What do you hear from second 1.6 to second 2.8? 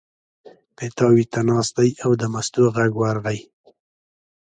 دی او د مستو